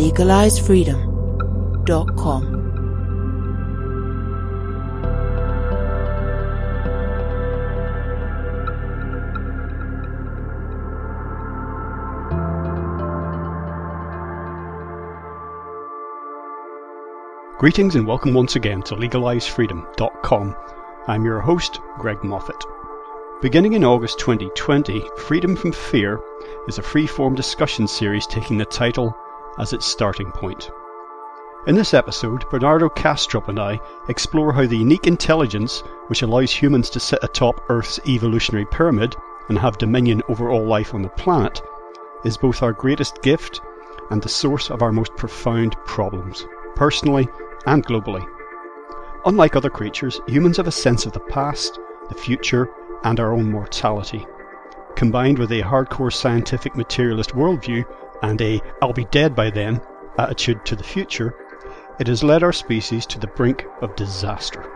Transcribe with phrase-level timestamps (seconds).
[0.00, 2.42] LegalizeFreedom.com.
[17.58, 20.56] Greetings and welcome once again to LegalizeFreedom.com.
[21.08, 22.56] I'm your host, Greg Moffitt.
[23.42, 26.18] Beginning in August 2020, Freedom from Fear
[26.68, 29.14] is a free-form discussion series taking the title
[29.60, 30.70] as its starting point.
[31.66, 36.88] In this episode, Bernardo Kastrup and I explore how the unique intelligence which allows humans
[36.90, 39.14] to sit atop Earth's evolutionary pyramid
[39.50, 41.60] and have dominion over all life on the planet
[42.24, 43.60] is both our greatest gift
[44.10, 47.28] and the source of our most profound problems, personally
[47.66, 48.26] and globally.
[49.26, 52.70] Unlike other creatures, humans have a sense of the past, the future,
[53.04, 54.26] and our own mortality.
[54.96, 57.84] Combined with a hardcore scientific materialist worldview
[58.22, 59.80] and a I'll be dead by then
[60.18, 61.34] attitude to the future,
[61.98, 64.70] it has led our species to the brink of disaster.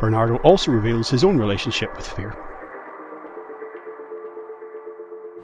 [0.00, 2.36] Bernardo also reveals his own relationship with fear.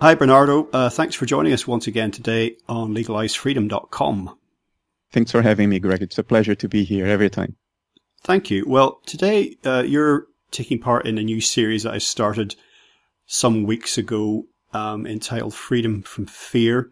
[0.01, 0.69] Hi, Bernardo.
[0.73, 4.39] Uh, thanks for joining us once again today on legalizefreedom.com.
[5.11, 6.03] Thanks for having me, Greg.
[6.03, 7.57] It's a pleasure to be here every time.
[8.23, 8.65] Thank you.
[8.67, 12.55] Well, today uh, you're taking part in a new series that I started
[13.27, 16.91] some weeks ago um, entitled Freedom from Fear.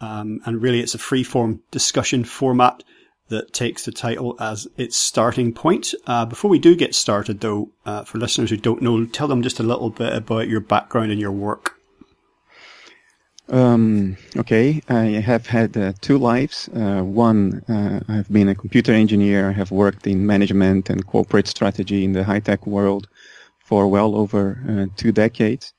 [0.00, 2.82] Um, and really, it's a free form discussion format
[3.28, 5.94] that takes the title as its starting point.
[6.06, 9.42] Uh, before we do get started, though, uh, for listeners who don't know, tell them
[9.42, 11.76] just a little bit about your background and your work.
[13.48, 16.68] Um, okay, I have had uh, two lives.
[16.68, 19.48] Uh, one, uh, I've been a computer engineer.
[19.48, 23.08] I have worked in management and corporate strategy in the high tech world
[23.58, 25.72] for well over uh, two decades.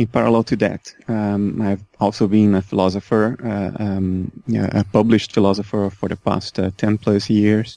[0.00, 5.90] In parallel to that, um, I've also been a philosopher, uh, um, a published philosopher
[5.90, 7.76] for the past uh, 10 plus years.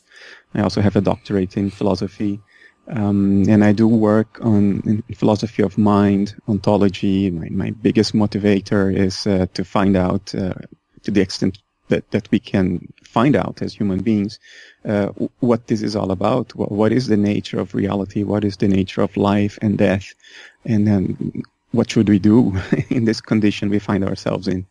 [0.53, 2.39] I also have a doctorate in philosophy.
[2.88, 7.29] Um, and I do work on philosophy of mind, ontology.
[7.29, 10.53] My, my biggest motivator is uh, to find out, uh,
[11.03, 11.57] to the extent
[11.89, 14.39] that, that we can find out as human beings,
[14.85, 15.07] uh,
[15.41, 16.56] what this is all about.
[16.56, 18.23] What, what is the nature of reality?
[18.23, 20.13] What is the nature of life and death?
[20.63, 22.57] And then what should we do
[22.89, 24.66] in this condition we find ourselves in?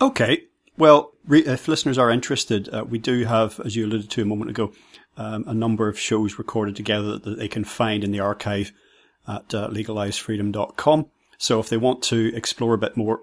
[0.00, 0.44] Okay.
[0.76, 4.26] Well, re- if listeners are interested, uh, we do have, as you alluded to a
[4.26, 4.72] moment ago,
[5.16, 8.72] um, a number of shows recorded together that they can find in the archive
[9.28, 11.06] at uh, legalizefreedom.com.
[11.38, 13.20] So if they want to explore a bit more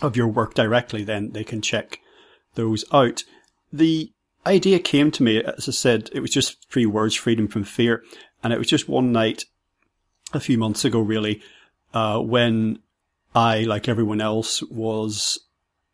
[0.00, 2.00] of your work directly, then they can check
[2.54, 3.24] those out.
[3.72, 4.12] The
[4.46, 8.02] idea came to me, as I said, it was just three words, freedom from fear.
[8.42, 9.44] And it was just one night
[10.32, 11.42] a few months ago, really,
[11.94, 12.78] uh, when
[13.34, 15.38] I, like everyone else, was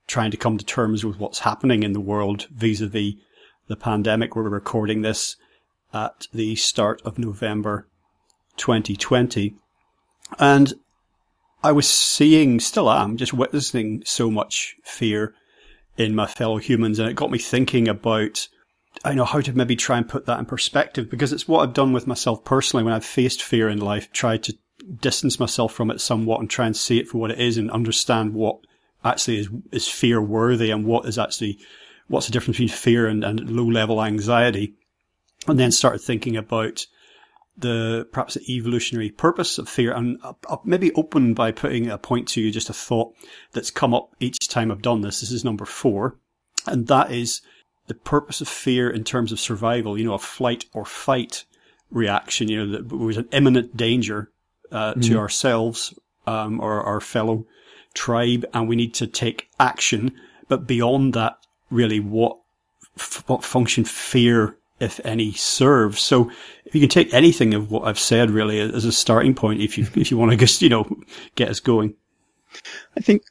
[0.07, 3.15] trying to come to terms with what's happening in the world vis-a-vis
[3.69, 4.35] the pandemic.
[4.35, 5.37] We're recording this
[5.93, 7.87] at the start of November
[8.57, 9.55] 2020.
[10.39, 10.75] And
[11.63, 15.35] I was seeing, still am, just witnessing so much fear
[15.97, 16.99] in my fellow humans.
[16.99, 18.49] And it got me thinking about,
[19.05, 21.75] I know how to maybe try and put that in perspective because it's what I've
[21.75, 24.57] done with myself personally when I've faced fear in life, tried to
[25.01, 27.71] distance myself from it somewhat and try and see it for what it is and
[27.71, 28.59] understand what
[29.05, 31.59] actually is, is fear worthy and what is actually
[32.09, 34.75] what's the difference between fear and, and low level anxiety,
[35.47, 36.87] and then started thinking about
[37.57, 42.29] the perhaps the evolutionary purpose of fear and I'll maybe open by putting a point
[42.29, 43.15] to you, just a thought
[43.53, 45.21] that's come up each time I've done this.
[45.21, 46.17] This is number four.
[46.67, 47.41] And that is
[47.89, 51.45] the purpose of fear in terms of survival, you know, a flight or fight
[51.91, 54.31] reaction, you know, that was an imminent danger
[54.73, 55.01] uh, mm-hmm.
[55.01, 55.95] to ourselves
[56.27, 57.47] um, or our fellow
[57.95, 60.13] tribe and we need to take action.
[60.49, 61.39] But beyond that,
[61.71, 62.39] really what
[63.27, 66.01] what function fear, if any, serves.
[66.01, 66.31] So
[66.65, 69.79] if you can take anything of what I've said really as a starting point, if
[69.79, 70.87] you if you want to just you know
[71.35, 71.95] get us going.
[72.97, 73.23] I think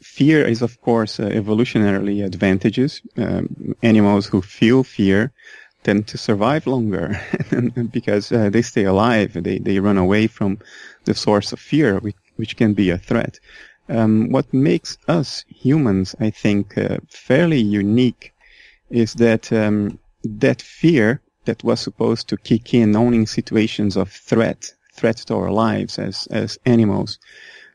[0.00, 3.00] fear is of course uh, evolutionarily advantageous.
[3.16, 5.32] Um, animals who feel fear
[5.82, 7.20] tend to survive longer
[7.90, 9.32] because uh, they stay alive.
[9.32, 10.58] They they run away from
[11.04, 13.40] the source of fear, which, which can be a threat.
[13.88, 18.32] Um, what makes us humans, I think, uh, fairly unique
[18.90, 24.10] is that um, that fear that was supposed to kick in only in situations of
[24.10, 27.18] threat, threat to our lives as as animals.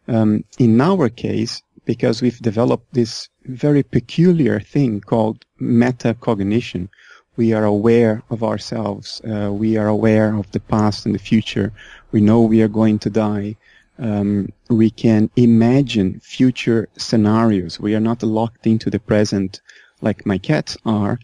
[0.07, 6.89] Um, in our case, because we've developed this very peculiar thing called metacognition,
[7.37, 9.21] we are aware of ourselves.
[9.21, 11.73] Uh, we are aware of the past and the future.
[12.11, 13.55] We know we are going to die.
[13.97, 17.79] Um, we can imagine future scenarios.
[17.79, 19.61] We are not locked into the present
[20.01, 21.19] like my cats are.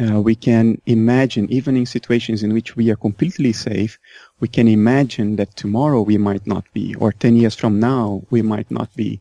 [0.00, 3.98] Uh, we can imagine, even in situations in which we are completely safe,
[4.40, 8.42] we can imagine that tomorrow we might not be, or 10 years from now we
[8.42, 9.20] might not be.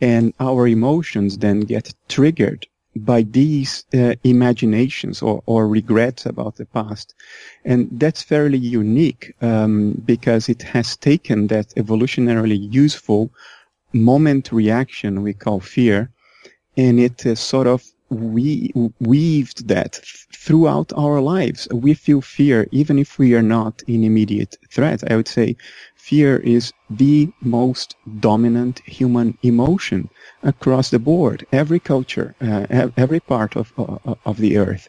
[0.00, 2.66] And our emotions then get triggered
[3.04, 7.14] by these uh, imaginations or, or regrets about the past.
[7.64, 13.30] And that's fairly unique um, because it has taken that evolutionarily useful
[13.92, 16.10] moment reaction we call fear
[16.76, 20.00] and it uh, sort of we weaved that
[20.48, 21.68] throughout our lives.
[21.70, 25.00] We feel fear even if we are not in immediate threat.
[25.10, 25.56] I would say
[25.94, 30.08] fear is the most dominant human emotion
[30.42, 31.46] across the board.
[31.52, 34.88] Every culture, uh, every part of uh, of the earth.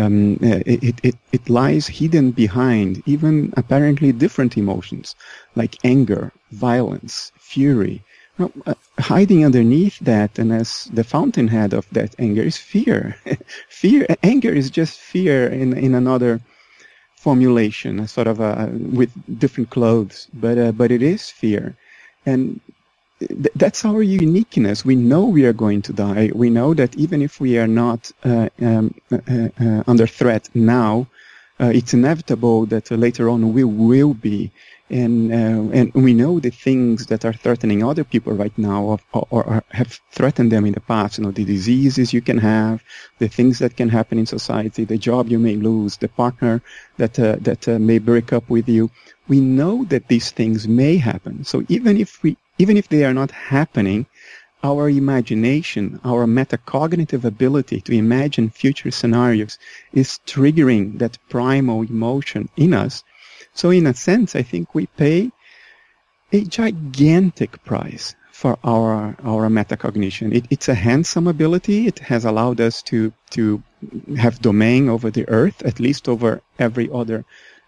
[0.00, 5.16] Um, it, it, it lies hidden behind even apparently different emotions
[5.60, 7.96] like anger, violence, fury,
[8.40, 13.16] uh, hiding underneath that, and as the fountainhead of that anger is fear.
[13.68, 16.40] fear, anger is just fear in in another
[17.16, 21.76] formulation, sort of a, with different clothes, but uh, but it is fear,
[22.26, 22.60] and
[23.20, 24.84] th- that's our uniqueness.
[24.84, 26.30] We know we are going to die.
[26.34, 31.06] We know that even if we are not uh, um, uh, uh under threat now,
[31.60, 34.50] uh, it's inevitable that later on we will be
[34.90, 38.98] and uh, and we know the things that are threatening other people right now or,
[39.12, 42.82] or, or, have threatened them in the past you know the diseases you can have
[43.18, 46.60] the things that can happen in society the job you may lose the partner
[47.00, 48.90] that uh, that uh, may break up with you.
[49.26, 51.44] We know that these things may happen.
[51.44, 54.06] So even if we even if they are not happening
[54.62, 59.58] our imagination, our metacognitive ability to imagine future scenarios
[59.94, 63.02] is triggering that primal emotion in us
[63.60, 65.30] so in a sense, I think we pay
[66.32, 68.94] a gigantic price for our
[69.32, 70.34] our metacognition.
[70.38, 71.86] It, it's a handsome ability.
[71.86, 73.62] It has allowed us to to
[74.16, 77.18] have domain over the earth, at least over every other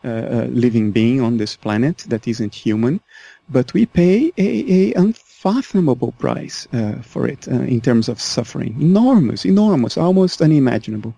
[0.05, 3.01] uh, uh, living being on this planet that isn't human.
[3.49, 4.49] But we pay a,
[4.79, 8.73] a unfathomable price uh, for it uh, in terms of suffering.
[8.81, 11.15] Enormous, enormous, almost unimaginable.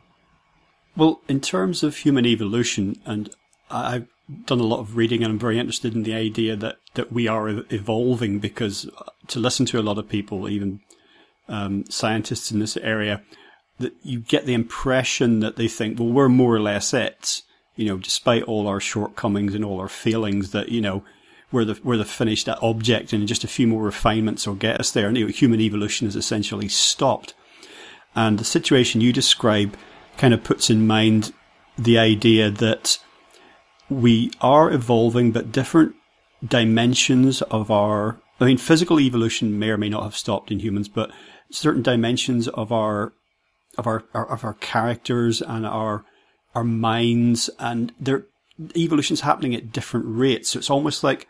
[0.96, 3.30] Well, in terms of human evolution, and
[3.70, 4.08] I've
[4.46, 7.28] done a lot of reading and I'm very interested in the idea that, that we
[7.28, 10.80] are evolving because uh, to listen to a lot of people, even
[11.48, 13.22] um, scientists in this area,
[13.78, 17.42] that you get the impression that they think, well, we're more or less it,
[17.76, 21.04] you know, despite all our shortcomings and all our failings that, you know,
[21.52, 24.90] we're the, we're the finished object and just a few more refinements will get us
[24.90, 25.06] there.
[25.06, 27.34] And you know, human evolution is essentially stopped.
[28.16, 29.76] And the situation you describe
[30.16, 31.32] kind of puts in mind
[31.76, 32.98] the idea that
[33.88, 35.94] we are evolving, but different
[36.46, 38.20] dimensions of our.
[38.40, 41.10] I mean, physical evolution may or may not have stopped in humans, but
[41.50, 43.12] certain dimensions of our
[43.76, 46.04] of our, of our characters and our
[46.54, 48.26] our minds and their
[48.76, 50.50] evolution's happening at different rates.
[50.50, 51.26] So it's almost like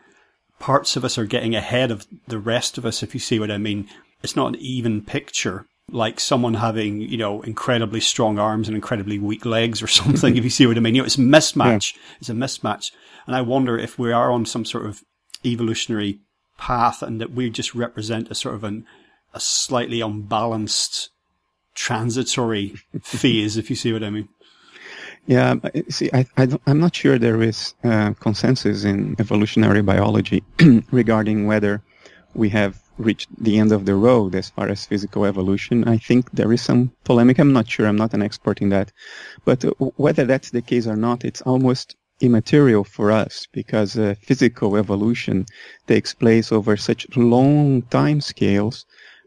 [0.59, 3.51] parts of us are getting ahead of the rest of us, if you see what
[3.51, 3.89] I mean.
[4.23, 9.19] It's not an even picture like someone having, you know, incredibly strong arms and incredibly
[9.19, 10.95] weak legs or something, if you see what I mean.
[10.95, 11.95] You know, it's a mismatch.
[11.95, 12.01] Yeah.
[12.21, 12.91] It's a mismatch.
[13.27, 15.03] And I wonder if we are on some sort of
[15.45, 16.21] evolutionary
[16.59, 18.87] path and that we just represent a sort of an,
[19.33, 21.11] a slightly unbalanced
[21.75, 24.29] transitory phase, if you see what I mean.
[25.27, 25.55] Yeah,
[25.89, 30.43] see, I, I am not sure there is uh, consensus in evolutionary biology
[30.91, 31.83] regarding whether
[32.35, 35.87] we have reached the end of the road as far as physical evolution.
[35.89, 37.39] I think there is some polemic.
[37.39, 37.87] I'm not sure.
[37.87, 38.93] I'm not an expert in that.
[39.45, 44.15] But uh, whether that's the case or not, it's almost immaterial for us because uh,
[44.21, 45.47] physical evolution
[45.87, 48.87] takes place over such long time scales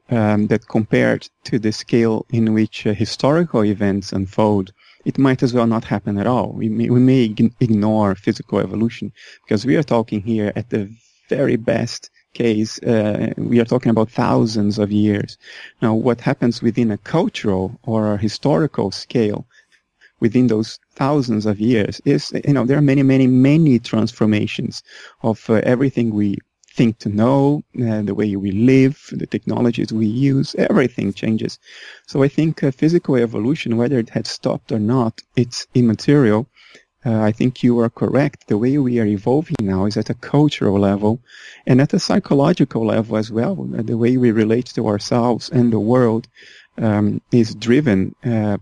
[0.09, 4.71] um, that compared to the scale in which uh, historical events unfold,
[5.05, 6.53] it might as well not happen at all.
[6.53, 7.24] We may, we may
[7.59, 9.12] ignore physical evolution
[9.43, 10.89] because we are talking here at the
[11.29, 12.09] very best
[12.44, 15.38] case, uh, we are talking about thousands of years.
[15.82, 19.41] Now, what happens within a cultural or a historical scale
[20.20, 24.84] within those thousands of years is, you know, there are many, many, many transformations
[25.22, 26.38] of uh, everything we
[26.77, 31.60] think to know, uh, the way we live, the technologies we use, everything changes.
[32.06, 36.48] So I think uh, physical evolution, whether it had stopped or not, it's immaterial.
[37.07, 38.47] Uh, I think you are correct.
[38.47, 41.21] The way we are evolving now is at a cultural level
[41.65, 43.55] and at a psychological level as well.
[43.55, 46.27] The way we relate to ourselves and the world
[46.77, 48.57] um, is driven uh,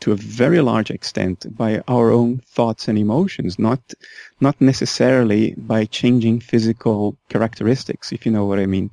[0.00, 3.80] to a very large extent by our own thoughts and emotions, not
[4.40, 8.90] not necessarily by changing physical characteristics, if you know what I mean.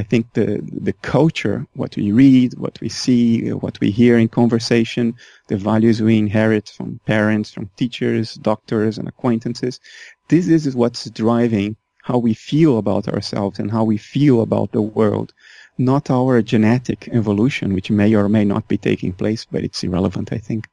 [0.00, 0.48] I think the
[0.88, 5.14] the culture, what we read, what we see, what we hear in conversation,
[5.48, 9.80] the values we inherit from parents, from teachers, doctors, and acquaintances,
[10.28, 14.86] this is what's driving how we feel about ourselves and how we feel about the
[14.98, 15.32] world
[15.78, 20.32] not our genetic evolution, which may or may not be taking place, but it's irrelevant,
[20.32, 20.68] I think.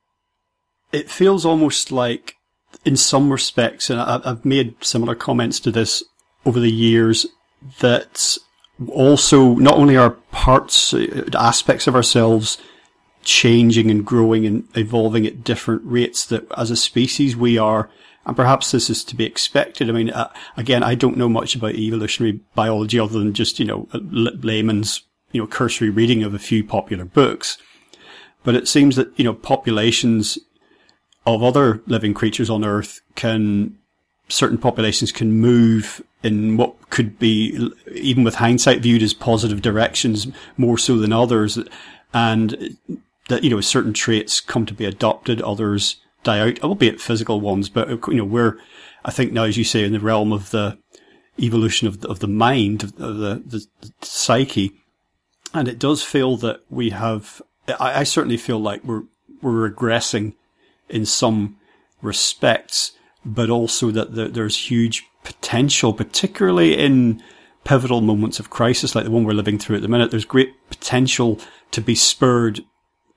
[0.91, 2.35] It feels almost like,
[2.85, 6.03] in some respects, and I've made similar comments to this
[6.45, 7.25] over the years,
[7.79, 8.37] that
[8.87, 12.57] also not only are parts, uh, aspects of ourselves
[13.23, 17.89] changing and growing and evolving at different rates, that as a species we are
[18.25, 19.89] and perhaps this is to be expected.
[19.89, 23.65] I mean, uh, again, I don't know much about evolutionary biology other than just, you
[23.65, 27.57] know, layman's, you know, cursory reading of a few popular books.
[28.43, 30.37] But it seems that, you know, populations
[31.25, 33.77] of other living creatures on Earth can,
[34.29, 40.27] certain populations can move in what could be, even with hindsight viewed as positive directions
[40.57, 41.59] more so than others.
[42.13, 42.77] And
[43.29, 47.69] that, you know, certain traits come to be adopted, others die out, albeit physical ones.
[47.69, 48.57] But you know, we're
[49.05, 50.77] I think now, as you say, in the realm of the
[51.39, 54.71] evolution of the, of the mind, of the, the, the psyche,
[55.53, 57.41] and it does feel that we have.
[57.79, 59.03] I, I certainly feel like we're
[59.41, 60.35] we're regressing
[60.89, 61.57] in some
[62.01, 62.93] respects,
[63.25, 67.21] but also that the, there's huge potential, particularly in
[67.63, 70.11] pivotal moments of crisis like the one we're living through at the minute.
[70.11, 71.39] There's great potential
[71.71, 72.61] to be spurred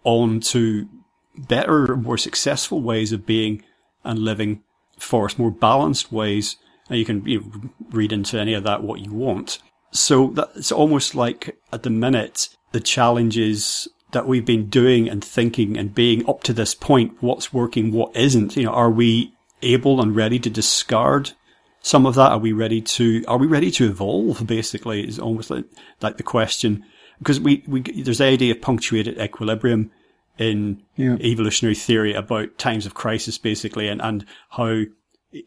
[0.04, 0.88] on to
[1.36, 3.64] better, more successful ways of being
[4.04, 4.62] and living
[4.98, 6.56] for us, more balanced ways.
[6.88, 9.58] And you can you know, read into any of that what you want.
[9.90, 15.76] So it's almost like at the minute, the challenges that we've been doing and thinking
[15.76, 20.00] and being up to this point, what's working, what isn't, you know, are we able
[20.00, 21.32] and ready to discard
[21.80, 22.32] some of that?
[22.32, 24.46] Are we ready to, are we ready to evolve?
[24.46, 25.64] Basically is almost like,
[26.00, 26.84] like the question
[27.18, 29.90] because we, we, there's the idea of punctuated equilibrium
[30.38, 31.16] in yeah.
[31.20, 34.82] evolutionary theory about times of crisis, basically, and, and how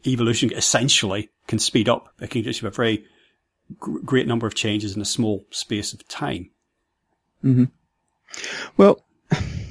[0.06, 2.12] evolution essentially can speed up.
[2.20, 3.04] It can just have a very
[3.78, 6.50] great number of changes in a small space of time.
[7.44, 7.64] Mm-hmm.
[8.76, 9.04] Well,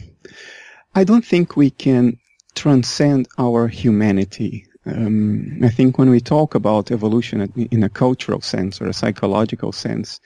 [0.95, 2.18] I don't think we can
[2.59, 4.65] transcend our humanity.
[4.85, 7.37] Um, I think when we talk about evolution
[7.71, 10.19] in a cultural sense or a psychological sense,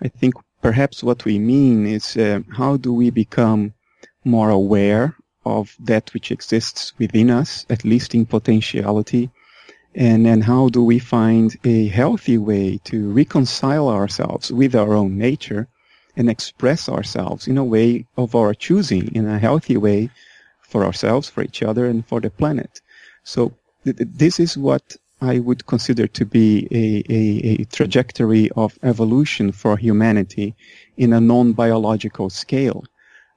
[0.00, 3.72] I think perhaps what we mean is uh, how do we become
[4.24, 9.30] more aware of that which exists within us, at least in potentiality,
[9.94, 15.18] and then how do we find a healthy way to reconcile ourselves with our own
[15.18, 15.66] nature
[16.16, 20.10] and express ourselves in a way of our choosing, in a healthy way
[20.74, 22.80] for ourselves, for each other, and for the planet.
[23.22, 23.40] So
[23.84, 26.46] th- this is what I would consider to be
[26.82, 26.84] a,
[27.20, 27.22] a,
[27.60, 30.48] a trajectory of evolution for humanity
[30.96, 32.80] in a non-biological scale.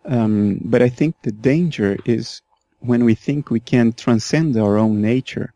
[0.06, 2.42] Um, but I think the danger is
[2.80, 5.54] when we think we can transcend our own nature.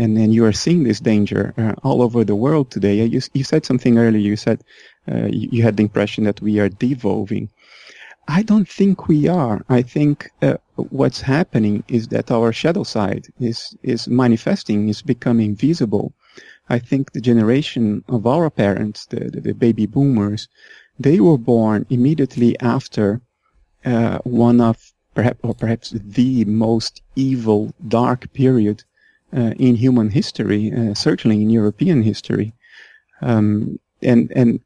[0.00, 2.94] And then you are seeing this danger uh, all over the world today.
[3.14, 4.28] You, you said something earlier.
[4.30, 4.58] You said
[5.10, 7.48] uh, you, you, had the impression that we are devolving.
[8.28, 9.64] I don't think we are.
[9.68, 15.54] I think uh, what's happening is that our shadow side is is manifesting, is becoming
[15.54, 16.12] visible.
[16.68, 20.48] I think the generation of our parents, the, the, the baby boomers,
[20.98, 23.20] they were born immediately after
[23.84, 28.82] uh, one of perhaps or perhaps the most evil, dark period
[29.36, 32.52] uh, in human history, uh, certainly in European history,
[33.22, 34.60] um, and and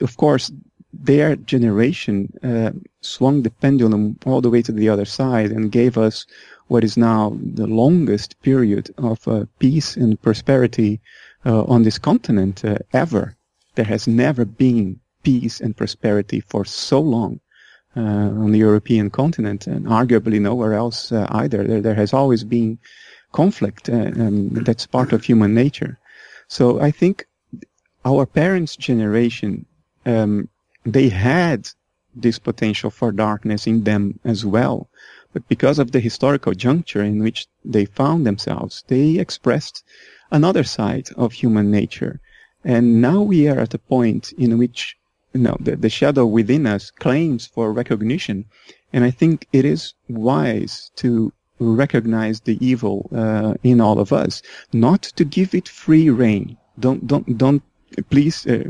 [0.00, 0.52] of course
[0.92, 2.70] their generation uh,
[3.00, 6.26] swung the pendulum all the way to the other side and gave us
[6.68, 11.00] what is now the longest period of uh, peace and prosperity
[11.44, 13.36] uh, on this continent ever.
[13.74, 17.40] There has never been peace and prosperity for so long
[17.96, 21.64] uh, on the European continent, and arguably nowhere else uh, either.
[21.64, 22.78] There, there, has always been
[23.32, 25.98] conflict, uh, um, that's part of human nature.
[26.48, 27.26] So I think
[28.04, 29.66] our parents' generation,
[30.06, 30.48] um,
[30.84, 31.68] they had
[32.14, 34.88] this potential for darkness in them as well.
[35.32, 39.82] But because of the historical juncture in which they found themselves, they expressed
[40.30, 42.20] another side of human nature.
[42.64, 44.96] And now we are at a point in which
[45.32, 48.44] you know, the, the shadow within us claims for recognition.
[48.92, 54.42] And I think it is wise to recognize the evil uh, in all of us,
[54.72, 56.58] not to give it free rein.
[56.78, 57.62] Don't, don't, don't,
[58.10, 58.64] please, uh,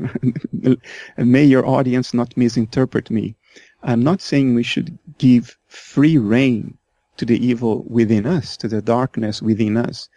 [1.18, 3.36] may your audience not misinterpret me.
[3.82, 6.78] I'm not saying we should give free rein
[7.18, 10.08] to the evil within us, to the darkness within us.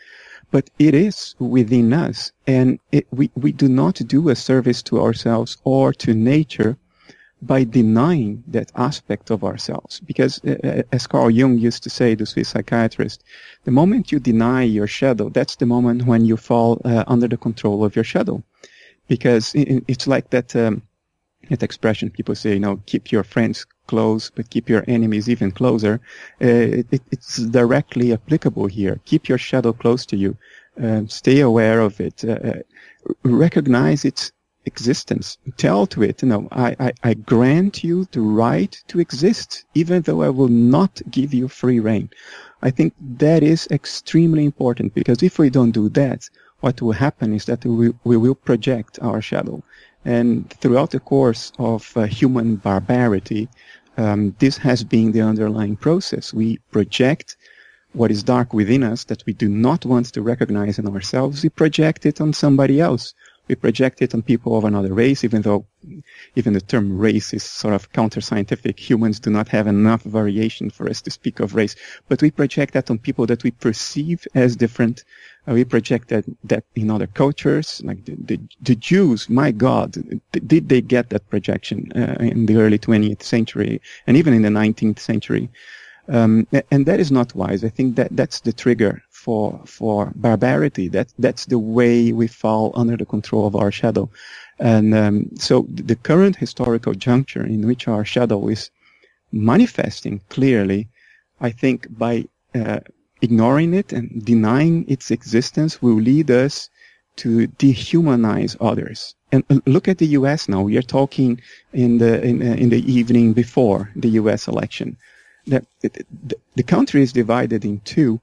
[0.51, 5.01] But it is within us, and it, we, we do not do a service to
[5.01, 6.77] ourselves or to nature
[7.41, 10.01] by denying that aspect of ourselves.
[10.01, 13.24] Because uh, uh, as Carl Jung used to say, the Swiss psychiatrist,
[13.65, 17.38] the moment you deny your shadow, that's the moment when you fall uh, under the
[17.38, 18.43] control of your shadow.
[19.07, 20.81] Because it's like that, um,
[21.50, 25.51] that expression people say, you know, keep your friends close, but keep your enemies even
[25.51, 26.01] closer.
[26.41, 29.00] Uh, it, it's directly applicable here.
[29.05, 30.38] Keep your shadow close to you.
[30.81, 32.25] Um, stay aware of it.
[32.25, 32.53] Uh, uh,
[33.24, 34.31] recognize its
[34.65, 35.38] existence.
[35.57, 40.01] Tell to it, you know, I, I, I grant you the right to exist, even
[40.01, 42.09] though I will not give you free rein.
[42.62, 46.27] I think that is extremely important because if we don't do that,
[46.65, 49.62] what will happen is that we, we will project our shadow.
[50.03, 53.48] And throughout the course of uh, human barbarity,
[53.98, 56.34] um, this has been the underlying process.
[56.34, 57.38] We project
[57.93, 61.43] what is dark within us that we do not want to recognize in ourselves.
[61.43, 63.13] We project it on somebody else
[63.48, 65.65] we project it on people of another race, even though
[66.36, 68.79] even the term race is sort of counter-scientific.
[68.79, 71.75] Humans do not have enough variation for us to speak of race,
[72.10, 75.03] but we project that on people that we perceive as different.
[75.47, 79.95] We project that, that in other cultures, like the, the, the Jews, my God,
[80.31, 84.49] did they get that projection uh, in the early 20th century and even in the
[84.49, 85.49] 19th century?
[86.08, 87.63] Um, and that is not wise.
[87.63, 90.88] I think that that's the trigger for for barbarity.
[90.88, 94.10] That that's the way we fall under the control of our shadow.
[94.60, 98.69] And um, so the current historical juncture in which our shadow is
[99.31, 100.88] manifesting clearly,
[101.41, 102.79] I think by uh,
[103.21, 106.69] ignoring it and denying its existence will lead us
[107.17, 109.15] to dehumanize others.
[109.32, 110.49] And uh, look at the U.S.
[110.49, 110.62] now.
[110.62, 111.41] We are talking
[111.73, 114.47] in the in, uh, in the evening before the U.S.
[114.47, 114.97] election
[115.47, 118.19] that the, country is divided in two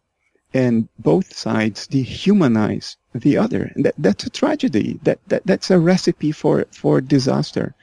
[0.55, 3.72] and both sides dehumanize the other.
[3.76, 4.98] That, that's a tragedy.
[5.05, 7.74] That, that, that's a recipe for, for disaster.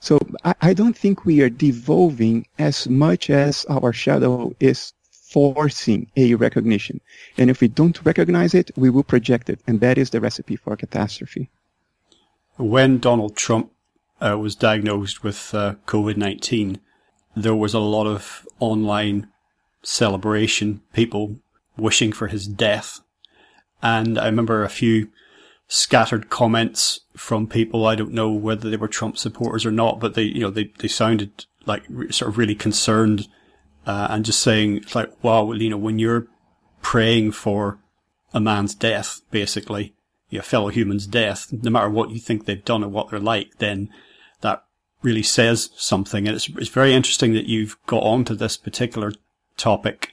[0.00, 4.92] So I, I don't think we are devolving as much as our shadow is
[5.36, 6.98] forcing a recognition.
[7.36, 9.60] And if we don't recognize it, we will project it.
[9.66, 11.50] And that is the recipe for catastrophe.
[12.56, 13.70] When Donald Trump
[14.18, 16.80] uh, was diagnosed with uh, COVID 19,
[17.36, 19.28] there was a lot of online
[19.82, 21.36] celebration, people
[21.76, 23.00] wishing for his death.
[23.82, 25.10] And I remember a few
[25.68, 27.84] scattered comments from people.
[27.84, 30.72] I don't know whether they were Trump supporters or not, but they, you know, they,
[30.78, 33.28] they sounded like sort of really concerned,
[33.86, 36.26] uh, and just saying it's like, wow, you know, when you're
[36.82, 37.78] praying for
[38.34, 39.94] a man's death, basically,
[40.28, 43.58] your fellow human's death, no matter what you think they've done or what they're like,
[43.58, 43.88] then
[44.40, 44.64] that
[45.02, 46.26] really says something.
[46.26, 49.12] And it's, it's very interesting that you've got onto this particular
[49.56, 50.10] topic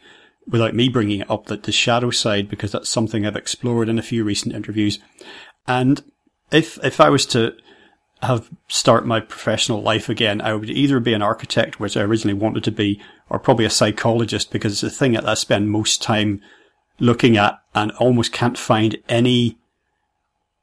[0.48, 3.98] without me bringing it up, that the shadow side, because that's something I've explored in
[3.98, 5.00] a few recent interviews.
[5.68, 6.04] And
[6.52, 7.56] if, if I was to
[8.24, 12.38] have start my professional life again, I would either be an architect, which I originally
[12.38, 16.02] wanted to be, or probably a psychologist, because it's a thing that I spend most
[16.02, 16.42] time
[17.00, 19.58] looking at and almost can't find any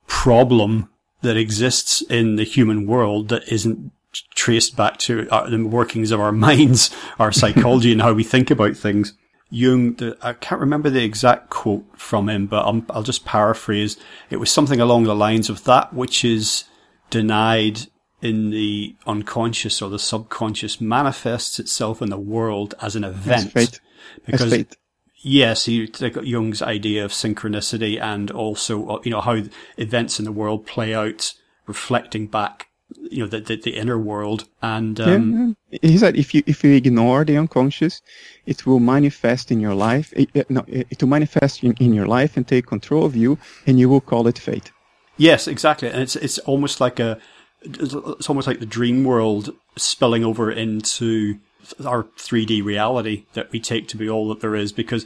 [0.06, 0.88] problem
[1.22, 3.92] that exists in the human world that isn't
[4.34, 8.50] traced back to our, the workings of our minds, our psychology, and how we think
[8.50, 9.14] about things.
[9.50, 13.96] Jung, the, I can't remember the exact quote from him, but i will just paraphrase.
[14.30, 16.64] It was something along the lines of that which is
[17.10, 17.86] denied
[18.22, 23.52] in the unconscious or the subconscious manifests itself in the world as an event.
[23.52, 23.80] Fate.
[24.26, 24.76] Because fate.
[25.22, 29.42] yes, he took Jung's idea of synchronicity and also uh, you know how
[29.76, 31.34] events in the world play out,
[31.66, 32.68] reflecting back
[33.10, 36.64] you know the, the, the inner world and um, yeah, he said if you if
[36.64, 38.02] you ignore the unconscious
[38.46, 42.36] it will manifest in your life it, no, it will manifest in, in your life
[42.36, 44.72] and take control of you and you will call it fate
[45.20, 47.18] yes exactly and it's it's almost like a
[47.62, 51.38] it's almost like the dream world spilling over into
[51.86, 55.04] our 3D reality that we take to be all that there is because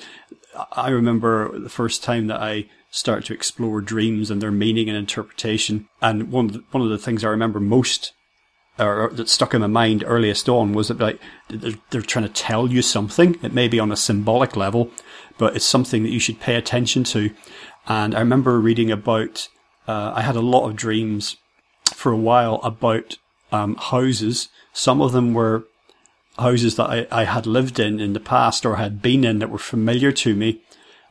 [0.72, 4.96] I remember the first time that I start to explore dreams and their meaning and
[4.96, 5.88] interpretation.
[6.00, 8.12] And one of the, one of the things I remember most,
[8.78, 12.32] or that stuck in my mind earliest on, was that like they're, they're trying to
[12.32, 13.36] tell you something.
[13.42, 14.90] It may be on a symbolic level,
[15.38, 17.30] but it's something that you should pay attention to.
[17.88, 19.48] And I remember reading about.
[19.86, 21.36] Uh, I had a lot of dreams
[21.86, 23.18] for a while about
[23.52, 24.48] um, houses.
[24.72, 25.64] Some of them were
[26.38, 29.50] houses that I, I had lived in in the past or had been in that
[29.50, 30.62] were familiar to me,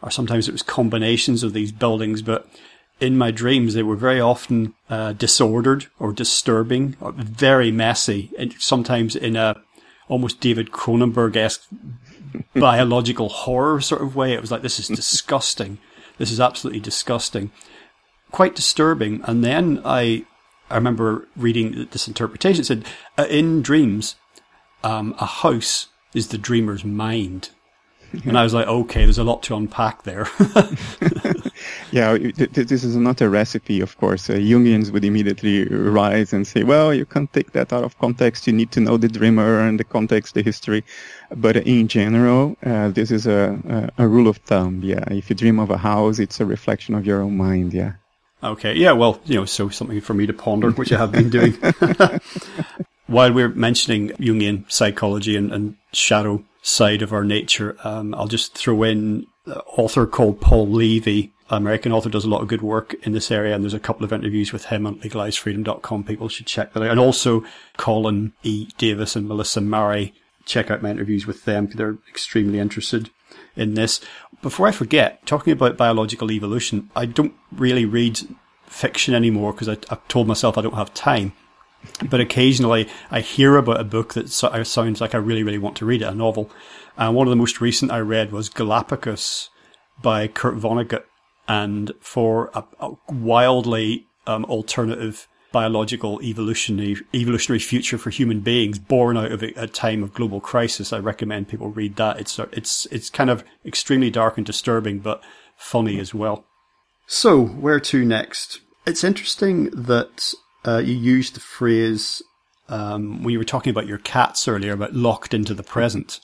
[0.02, 2.48] or sometimes it was combinations of these buildings, but
[3.00, 8.54] in my dreams they were very often uh, disordered or disturbing, or very messy, and
[8.60, 9.62] sometimes in a
[10.10, 11.66] almost David Cronenberg esque
[12.54, 14.34] biological horror sort of way.
[14.34, 15.78] It was like, this is disgusting.
[16.18, 17.52] This is absolutely disgusting.
[18.34, 19.22] Quite disturbing.
[19.24, 20.26] And then I,
[20.70, 22.62] I remember reading this interpretation.
[22.62, 22.86] It said,
[23.18, 24.16] uh, in dreams,
[24.84, 27.52] um, a house is the dreamer's mind.
[28.26, 30.28] And I was like, okay, there's a lot to unpack there.
[31.92, 34.30] yeah, this is not a recipe, of course.
[34.30, 38.46] Uh, Jungians would immediately rise and say, well, you can't take that out of context.
[38.46, 40.84] You need to know the dreamer and the context, the history.
[41.36, 44.82] But in general, uh, this is a, a, a rule of thumb.
[44.84, 47.74] Yeah, if you dream of a house, it's a reflection of your own mind.
[47.74, 47.94] Yeah.
[48.44, 48.76] Okay.
[48.76, 48.92] Yeah.
[48.92, 51.54] Well, you know, so something for me to ponder, which I have been doing.
[53.08, 58.56] While we're mentioning Jungian psychology and, and shadow side of our nature, um, I'll just
[58.56, 62.96] throw in an author called Paul Levy, American author, does a lot of good work
[63.04, 66.04] in this area, and there's a couple of interviews with him on legalizefreedom.com.
[66.04, 66.90] People should check that out.
[66.90, 67.44] And also
[67.78, 68.70] Colin E.
[68.78, 70.14] Davis and Melissa Murray.
[70.46, 71.68] Check out my interviews with them.
[71.68, 73.10] They're extremely interested
[73.56, 74.02] in this.
[74.44, 78.20] Before I forget, talking about biological evolution, I don't really read
[78.68, 81.32] fiction anymore because I, I've told myself I don't have time.
[82.10, 85.86] But occasionally I hear about a book that sounds like I really, really want to
[85.86, 86.52] read it, a novel.
[86.98, 89.50] And one of the most recent I read was Galapagos
[90.02, 91.06] by Kurt Vonnegut.
[91.48, 99.16] And for a, a wildly um, alternative biological evolutionary evolutionary future for human beings born
[99.16, 100.92] out of a, a, time of global crisis.
[100.92, 102.20] I recommend people read that.
[102.20, 105.22] It's it's it's kind of extremely dark and disturbing, but
[105.56, 106.44] funny as well.
[107.06, 108.60] So where to next?
[108.86, 110.34] It's interesting that
[110.66, 112.22] uh, you used the phrase
[112.68, 116.20] um, when you were talking about your cats earlier about locked into the present,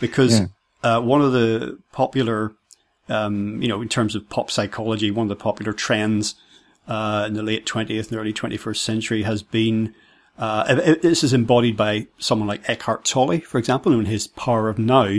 [0.00, 0.46] because yeah.
[0.82, 2.52] uh, one of the popular,
[3.08, 6.34] um, you know, in terms of pop psychology, one of the popular trends
[6.88, 9.94] uh, in the late 20th and early 21st century has been.
[10.36, 14.78] Uh, this is embodied by someone like Eckhart Tolle, for example, in his Power of
[14.78, 15.18] Now,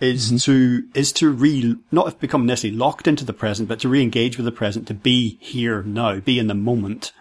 [0.00, 0.36] is mm-hmm.
[0.36, 4.46] to is to re not become necessarily locked into the present, but to re-engage with
[4.46, 7.12] the present, to be here now, be in the moment,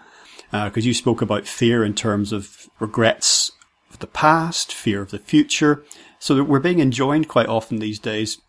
[0.52, 3.52] because uh, you spoke about fear in terms of regrets
[3.90, 5.84] of the past, fear of the future.
[6.20, 8.40] So that we're being enjoined quite often these days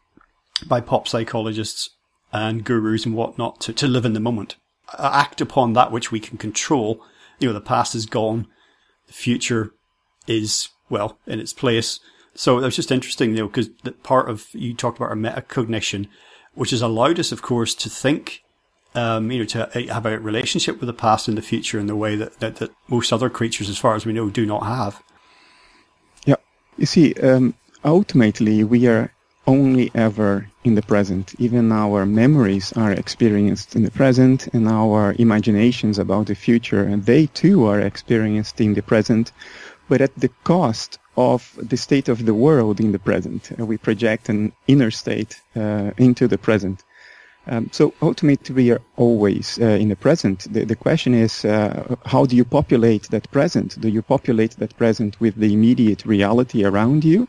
[0.66, 1.88] by pop psychologists
[2.32, 4.56] and gurus and whatnot to, to live in the moment,
[4.98, 7.04] act upon that which we can control.
[7.38, 8.46] You know, the past is gone,
[9.06, 9.72] the future
[10.26, 12.00] is well in its place.
[12.34, 13.68] So it was just interesting, you know, because
[14.02, 16.08] part of you talked about our metacognition,
[16.54, 18.42] which has allowed us, of course, to think
[18.94, 21.86] um, you know, to uh, have a relationship with the past and the future in
[21.86, 24.64] the way that, that, that most other creatures, as far as we know, do not
[24.64, 25.02] have.
[26.26, 26.36] Yeah.
[26.76, 29.12] You see, um, ultimately, we are
[29.46, 31.34] only ever in the present.
[31.38, 37.04] Even our memories are experienced in the present and our imaginations about the future, and
[37.04, 39.32] they too are experienced in the present,
[39.88, 43.50] but at the cost of the state of the world in the present.
[43.58, 46.82] Uh, we project an inner state uh, into the present.
[47.46, 50.46] Um, so ultimately, we are always uh, in the present.
[50.52, 53.80] The, the question is, uh, how do you populate that present?
[53.80, 57.26] Do you populate that present with the immediate reality around you,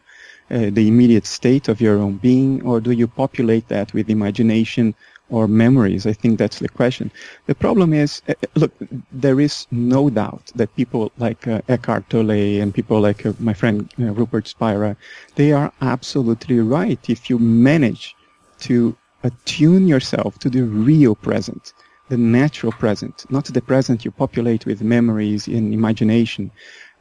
[0.52, 4.94] uh, the immediate state of your own being, or do you populate that with imagination
[5.30, 6.06] or memories?
[6.06, 7.12] I think that's the question.
[7.48, 8.72] The problem is, uh, uh, look,
[9.12, 13.90] there is no doubt that people like uh, Eckhart Tolle and people like my friend
[13.98, 14.96] Rupert Spira,
[15.36, 17.00] they are absolutely right.
[17.10, 18.16] If you manage
[18.60, 21.74] to attune yourself to the real present,
[22.10, 26.52] the natural present, not the present you populate with memories and imagination,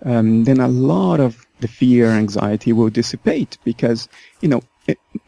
[0.05, 4.09] um, then a lot of the fear, anxiety will dissipate because,
[4.43, 4.63] you know,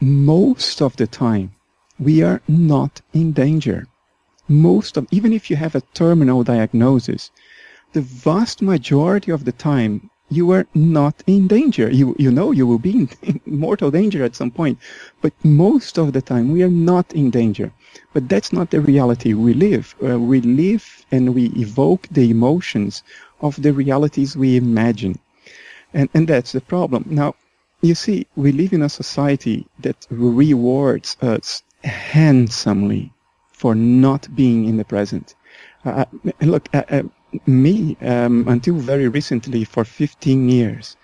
[0.00, 1.52] most of the time
[1.98, 3.86] we are not in danger.
[4.48, 7.30] Most of, even if you have a terminal diagnosis,
[7.92, 11.90] the vast majority of the time you are not in danger.
[11.90, 14.78] You, you know you will be in, in mortal danger at some point,
[15.22, 17.72] but most of the time we are not in danger.
[18.12, 19.94] But that's not the reality we live.
[20.02, 23.02] Uh, we live and we evoke the emotions
[23.40, 25.18] of the realities we imagine.
[25.94, 27.07] And, and that's the problem.
[27.09, 27.35] Now,
[27.80, 33.12] you see, we live in a society that rewards us handsomely
[33.52, 35.35] for not being in the present.
[35.85, 36.04] Uh,
[36.40, 37.02] look, uh, uh
[37.46, 40.96] me, um, until very recently, for 15 years,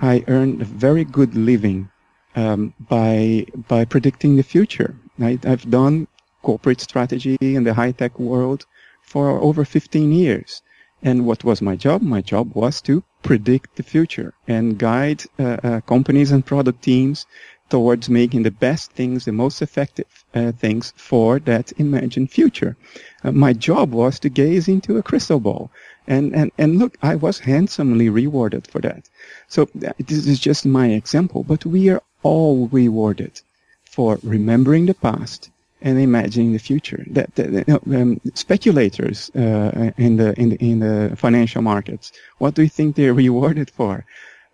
[0.00, 1.90] I earned a very good living
[2.36, 4.96] um, by by predicting the future.
[5.20, 6.08] I, I've done
[6.42, 8.66] corporate strategy in the high tech world
[9.02, 10.62] for over 15 years,
[11.06, 12.00] And what was my job?
[12.00, 17.26] My job was to predict the future and guide uh, uh, companies and product teams
[17.68, 22.74] towards making the best things, the most effective uh, things for that imagined future.
[23.22, 25.70] Uh, my job was to gaze into a crystal ball.
[26.06, 29.08] And, and, and look, I was handsomely rewarded for that.
[29.48, 33.42] So this is just my example, but we are all rewarded
[33.84, 35.50] for remembering the past
[35.84, 37.04] and imagining the future.
[37.10, 42.10] That, that you know, um, speculators uh, in the in the in the financial markets,
[42.38, 44.04] what do you think they're rewarded for?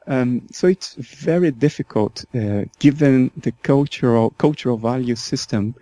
[0.07, 5.75] Um, so it's very difficult, uh, given the cultural cultural value system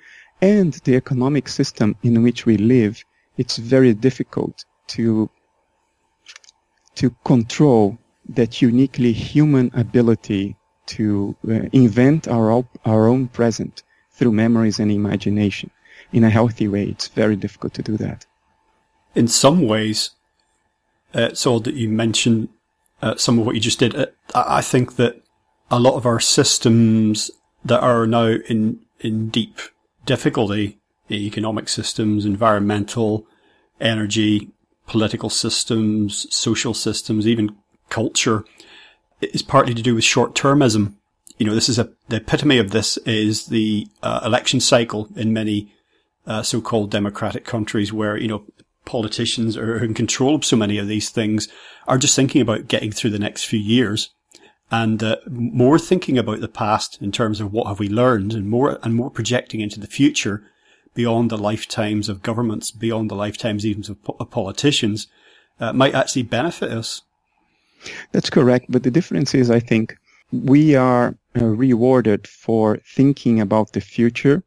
[0.42, 3.02] and the economic system in which we live.
[3.38, 5.30] It's very difficult to
[6.96, 10.56] to control that uniquely human ability
[10.86, 13.82] to uh, invent our our own present
[14.18, 15.70] through memories and imagination
[16.12, 16.84] in a healthy way.
[16.84, 18.26] It's very difficult to do that.
[19.14, 20.10] In some ways,
[21.14, 22.48] uh, so that you mentioned
[23.00, 23.94] uh, some of what you just did.
[23.94, 25.22] Uh, I think that
[25.70, 27.30] a lot of our systems
[27.64, 29.58] that are now in in deep
[30.04, 30.78] difficulty,
[31.10, 33.26] economic systems, environmental,
[33.80, 34.50] energy,
[34.86, 37.56] political systems, social systems, even
[37.90, 38.44] culture,
[39.20, 40.94] is partly to do with short termism.
[41.38, 45.32] You know, this is a the epitome of this is the uh, election cycle in
[45.32, 45.72] many
[46.26, 48.44] uh, so-called democratic countries, where you know
[48.84, 51.48] politicians are in control of so many of these things
[51.86, 54.10] are just thinking about getting through the next few years
[54.70, 58.48] and uh, more thinking about the past in terms of what have we learned and
[58.48, 60.42] more and more projecting into the future
[60.94, 65.06] beyond the lifetimes of governments, beyond the lifetimes even of, po- of politicians,
[65.60, 67.02] uh, might actually benefit us.
[68.12, 68.66] That's correct.
[68.68, 69.96] But the difference is, I think,
[70.32, 74.42] we are rewarded for thinking about the future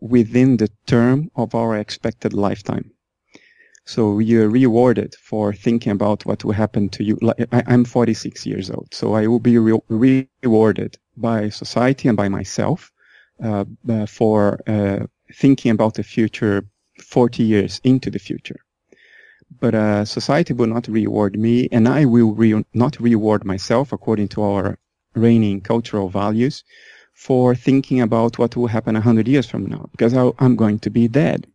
[0.00, 2.92] within the term of our expected lifetime.
[3.86, 7.18] So you're rewarded for thinking about what will happen to you.
[7.52, 12.28] I, am 46 years old, so I will be re- rewarded by society and by
[12.28, 12.92] myself
[13.42, 16.64] uh, uh, for uh, thinking about the future
[17.02, 18.60] 40 years into the future.
[19.60, 24.28] But uh, society will not reward me, and I will re- not reward myself according
[24.28, 24.78] to our
[25.14, 26.64] reigning cultural values
[27.14, 31.08] for thinking about what will happen 100 years from now, because I'm going to be
[31.08, 31.46] dead.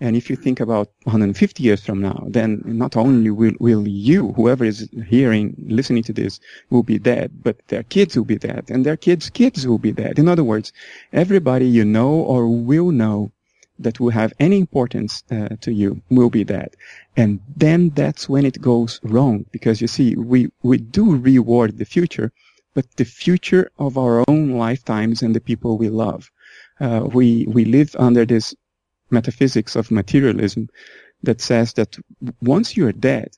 [0.00, 4.32] And if you think about 150 years from now, then not only will, will you,
[4.32, 6.38] whoever is hearing, listening to this,
[6.70, 9.90] will be dead, but their kids will be dead, and their kids' kids will be
[9.90, 10.18] dead.
[10.18, 10.72] In other words,
[11.12, 13.32] everybody you know or will know
[13.80, 16.74] that will have any importance uh, to you will be dead.
[17.16, 21.84] And then that's when it goes wrong, because you see, we, we do reward the
[21.84, 22.32] future,
[22.74, 26.30] but the future of our own lifetimes and the people we love.
[26.80, 28.54] Uh, we, we live under this
[29.10, 30.68] metaphysics of materialism
[31.22, 31.96] that says that
[32.40, 33.30] once you're dead,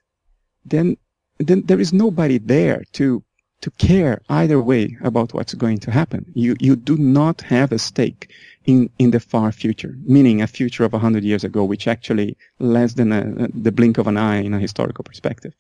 [0.64, 0.96] then
[1.38, 3.22] then there is nobody there to
[3.62, 6.24] to care either way about what's going to happen.
[6.34, 8.30] You you do not have a stake
[8.64, 12.36] in in the far future, meaning a future of a hundred years ago, which actually
[12.58, 15.54] less than a, the blink of an eye in a historical perspective.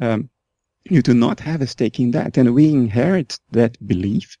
[0.00, 0.30] Um,
[0.84, 4.36] you do not have a stake in that, and we inherit that belief.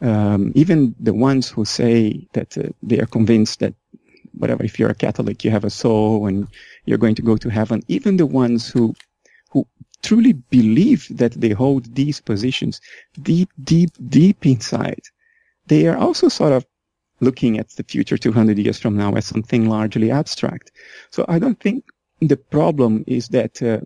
[0.00, 3.74] Um, even the ones who say that uh, they are convinced that
[4.32, 6.48] whatever, if you're a Catholic, you have a soul and
[6.86, 7.82] you're going to go to heaven.
[7.88, 8.94] Even the ones who,
[9.50, 9.66] who
[10.02, 12.80] truly believe that they hold these positions
[13.22, 15.02] deep, deep, deep inside,
[15.66, 16.66] they are also sort of
[17.20, 20.72] looking at the future 200 years from now as something largely abstract.
[21.10, 21.84] So I don't think
[22.20, 23.80] the problem is that uh,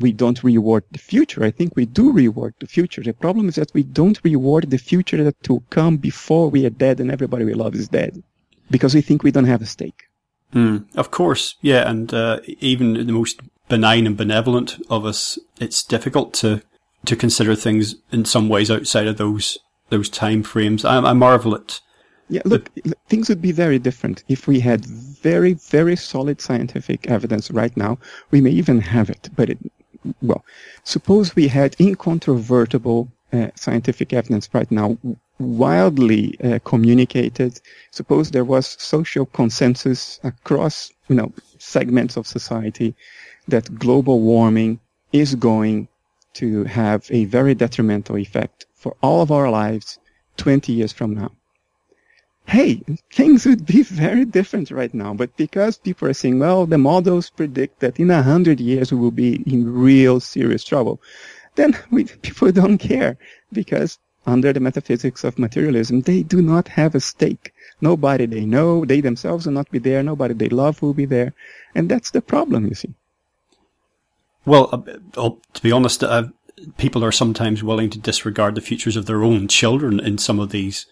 [0.00, 1.44] we don't reward the future.
[1.44, 3.02] I think we do reward the future.
[3.02, 6.70] The problem is that we don't reward the future that will come before we are
[6.70, 8.22] dead and everybody we love is dead
[8.70, 10.04] because we think we don't have a stake.
[10.52, 15.82] Mm, of course, yeah, and uh, even the most benign and benevolent of us, it's
[15.82, 16.62] difficult to
[17.06, 19.58] to consider things in some ways outside of those
[19.90, 20.84] those time frames.
[20.84, 21.80] I, I marvel at.
[22.30, 27.06] Yeah, look, the, things would be very different if we had very, very solid scientific
[27.06, 27.98] evidence right now.
[28.30, 29.58] We may even have it, but it,
[30.22, 30.44] well,
[30.84, 34.96] suppose we had incontrovertible uh, scientific evidence right now
[35.38, 37.60] wildly uh, communicated.
[37.90, 42.94] Suppose there was social consensus across, you know, segments of society
[43.48, 44.80] that global warming
[45.12, 45.88] is going
[46.34, 49.98] to have a very detrimental effect for all of our lives
[50.36, 51.30] 20 years from now.
[52.46, 56.78] Hey, things would be very different right now, but because people are saying, well, the
[56.78, 61.00] models predict that in a hundred years we will be in real serious trouble,
[61.54, 63.16] then we, people don't care
[63.52, 67.52] because under the metaphysics of materialism, they do not have a stake.
[67.80, 70.02] Nobody they know, they themselves will not be there.
[70.02, 71.34] Nobody they love will be there.
[71.74, 72.94] And that's the problem, you see.
[74.46, 76.28] Well, uh, to be honest, uh,
[76.76, 80.50] people are sometimes willing to disregard the futures of their own children in some of
[80.50, 80.86] these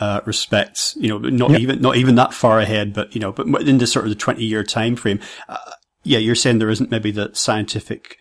[0.00, 0.96] uh, respects.
[0.98, 1.60] You know, not yep.
[1.60, 4.16] even not even that far ahead, but you know, but in this sort of the
[4.16, 5.20] twenty year time frame.
[5.48, 5.58] Uh,
[6.02, 8.18] yeah, you're saying there isn't maybe the scientific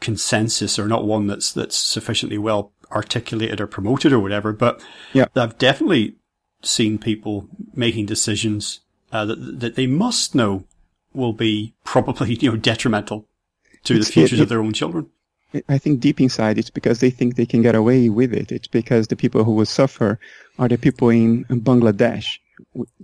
[0.00, 4.52] consensus or not one that's that's sufficiently well articulated or promoted or whatever.
[4.52, 6.16] But yeah, I've definitely
[6.62, 8.80] seen people making decisions
[9.12, 10.64] uh, that that they must know
[11.12, 13.28] will be probably you know detrimental
[13.84, 15.10] to it's, the futures it, it, of their own children.
[15.68, 18.52] I think deep inside it's because they think they can get away with it.
[18.52, 20.18] It's because the people who will suffer
[20.58, 22.38] are the people in Bangladesh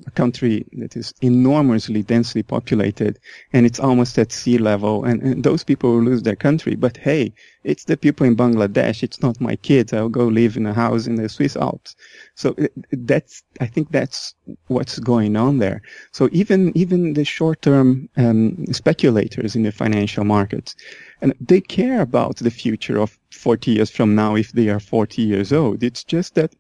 [0.07, 3.19] a country that is enormously densely populated
[3.53, 6.75] and it's almost at sea level and, and, those people will lose their country.
[6.75, 7.33] But hey,
[7.65, 9.03] it's the people in Bangladesh.
[9.03, 9.93] It's not my kids.
[9.93, 11.97] I'll go live in a house in the Swiss Alps.
[12.35, 14.35] So uh, that's, I think that's
[14.73, 15.83] what's going on there.
[16.13, 20.75] So even, even the short-term um, speculators in the financial markets,
[21.21, 25.23] and they care about the future of 40 years from now if they are 40
[25.23, 25.83] years old.
[25.83, 26.55] It's just that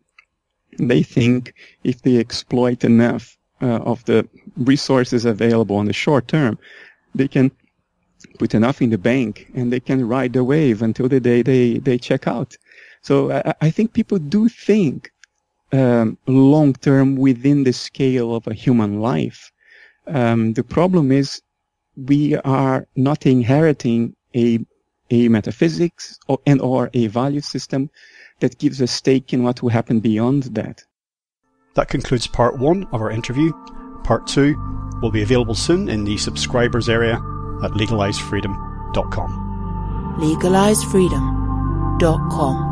[0.78, 6.58] they think if they exploit enough uh, of the resources available in the short term,
[7.14, 7.50] they can
[8.38, 11.78] put enough in the bank and they can ride the wave until the day they,
[11.78, 12.56] they check out.
[13.02, 15.11] So I, I think people do think
[15.72, 19.50] um, long term within the scale of a human life.
[20.06, 21.40] Um, the problem is
[21.96, 24.60] we are not inheriting a
[25.10, 27.90] a metaphysics or, and or a value system
[28.40, 30.82] that gives a stake in what will happen beyond that.
[31.74, 33.52] That concludes part one of our interview.
[34.04, 34.56] Part two
[35.02, 37.16] will be available soon in the subscribers area
[37.62, 40.16] at legalisefreedom.com.
[40.18, 42.71] Legalisefreedom.com